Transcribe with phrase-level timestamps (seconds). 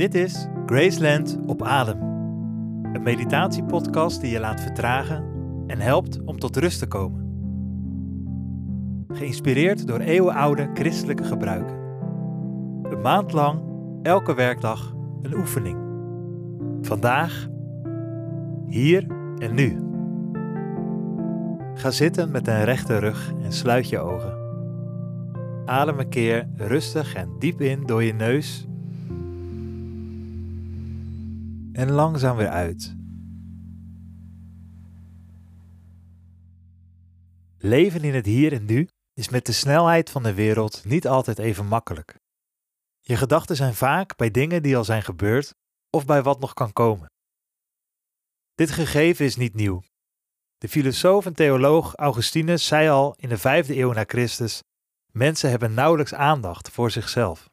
[0.00, 2.00] Dit is Graceland op Adem.
[2.92, 5.24] Een meditatiepodcast die je laat vertragen
[5.66, 7.28] en helpt om tot rust te komen.
[9.08, 11.76] Geïnspireerd door eeuwenoude christelijke gebruiken.
[12.82, 13.60] Een maand lang,
[14.02, 15.78] elke werkdag, een oefening.
[16.80, 17.48] Vandaag,
[18.66, 19.06] hier
[19.38, 19.78] en nu.
[21.74, 24.38] Ga zitten met een rechte rug en sluit je ogen.
[25.64, 28.68] Adem een keer rustig en diep in door je neus
[31.72, 32.94] en langzaam weer uit.
[37.58, 41.38] Leven in het hier en nu is met de snelheid van de wereld niet altijd
[41.38, 42.18] even makkelijk.
[43.00, 45.54] Je gedachten zijn vaak bij dingen die al zijn gebeurd
[45.90, 47.10] of bij wat nog kan komen.
[48.54, 49.82] Dit gegeven is niet nieuw.
[50.58, 54.62] De filosoof en theoloog Augustinus zei al in de vijfde eeuw na Christus:
[55.12, 57.49] mensen hebben nauwelijks aandacht voor zichzelf.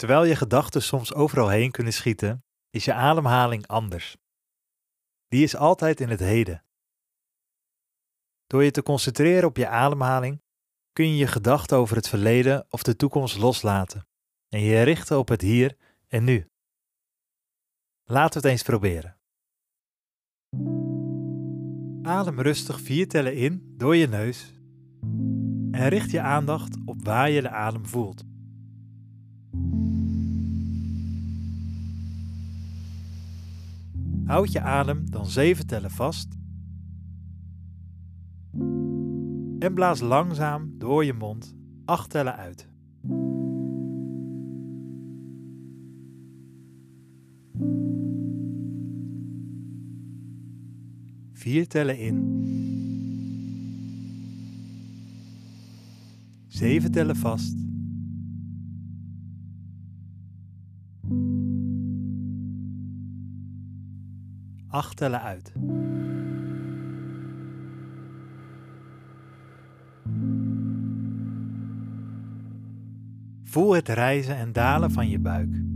[0.00, 4.16] Terwijl je gedachten soms overal heen kunnen schieten, is je ademhaling anders.
[5.28, 6.64] Die is altijd in het heden.
[8.46, 10.42] Door je te concentreren op je ademhaling
[10.92, 14.08] kun je je gedachten over het verleden of de toekomst loslaten
[14.48, 15.76] en je richten op het hier
[16.08, 16.50] en nu.
[18.04, 19.20] Laten we het eens proberen.
[22.02, 24.52] Adem rustig vier tellen in door je neus
[25.70, 28.29] en richt je aandacht op waar je de adem voelt.
[34.30, 36.28] Houd je adem dan zeven tellen vast
[39.58, 42.68] en blaas langzaam door je mond acht tellen uit.
[51.32, 52.18] Vier tellen in.
[56.46, 57.69] Zeven tellen vast.
[64.70, 65.52] Acht tellen uit.
[73.44, 75.69] Voel het rijzen en dalen van je buik.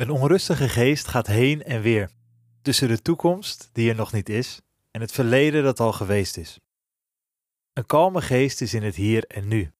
[0.00, 2.10] Een onrustige geest gaat heen en weer
[2.62, 6.60] tussen de toekomst, die er nog niet is, en het verleden dat al geweest is.
[7.72, 9.72] Een kalme geest is in het hier en nu,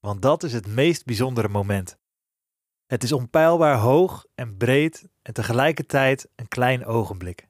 [0.00, 1.98] want dat is het meest bijzondere moment.
[2.86, 7.48] Het is onpeilbaar hoog en breed en tegelijkertijd een klein ogenblik.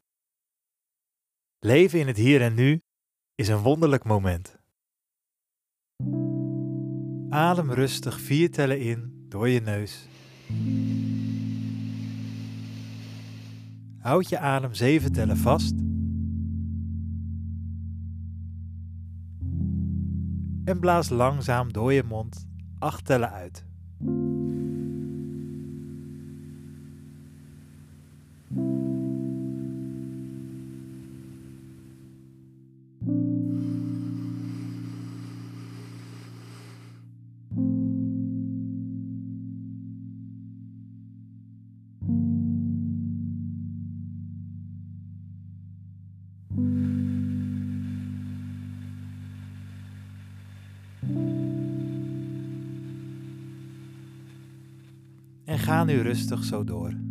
[1.58, 2.82] Leven in het hier en nu
[3.34, 4.58] is een wonderlijk moment.
[7.30, 10.08] Adem rustig vier tellen in door je neus.
[14.00, 15.74] Houd je adem zeven tellen vast.
[20.64, 22.46] En blaas langzaam door je mond
[22.78, 23.64] acht tellen uit.
[55.70, 57.09] Ga nu rustig zo door.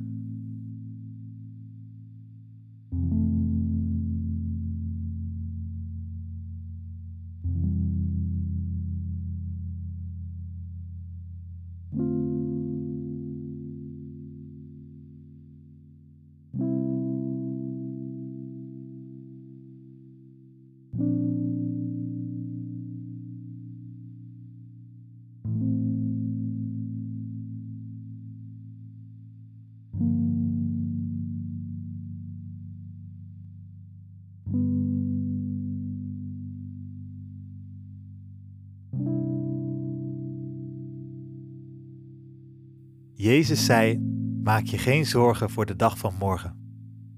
[43.21, 43.99] Jezus zei:
[44.43, 46.55] Maak je geen zorgen voor de dag van morgen,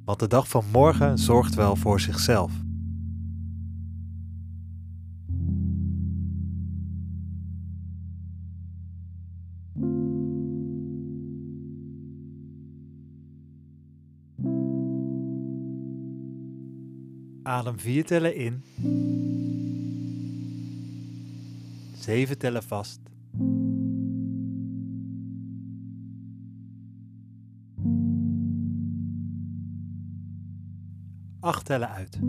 [0.06, 2.52] want de dag van morgen zorgt wel voor zichzelf.
[17.44, 18.64] Adem vier tellen in.
[21.94, 23.00] Zeven tellen vast.
[31.42, 32.20] Acht tellen uit.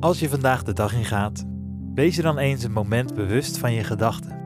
[0.00, 1.44] Als je vandaag de dag ingaat,
[1.94, 4.38] wees je dan eens een moment bewust van je gedachten.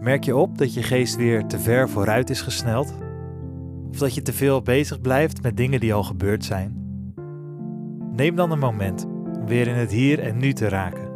[0.00, 2.94] Merk je op dat je geest weer te ver vooruit is gesneld?
[3.90, 6.76] Of dat je te veel bezig blijft met dingen die al gebeurd zijn?
[8.12, 9.04] Neem dan een moment
[9.38, 11.08] om weer in het hier en nu te raken.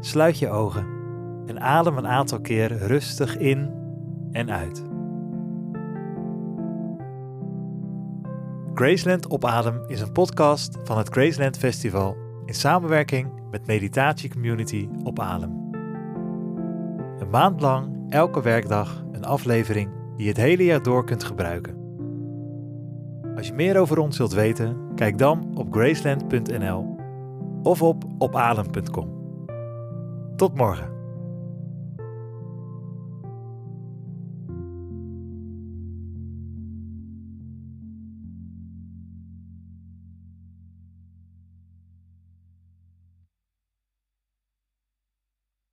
[0.00, 0.86] Sluit je ogen
[1.46, 3.70] en adem een aantal keer rustig in
[4.32, 4.89] en uit.
[8.74, 15.20] Graceland op Adem is een podcast van het Graceland Festival in samenwerking met meditatiecommunity op
[15.20, 15.50] Adem.
[17.18, 21.78] Een maand lang, elke werkdag, een aflevering die je het hele jaar door kunt gebruiken.
[23.36, 26.96] Als je meer over ons wilt weten, kijk dan op graceland.nl
[27.62, 29.18] of op opadem.com.
[30.36, 30.99] Tot morgen.